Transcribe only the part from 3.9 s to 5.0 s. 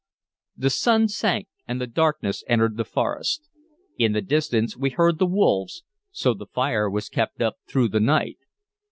In the distance we